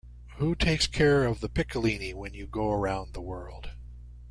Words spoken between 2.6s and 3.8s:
around the world?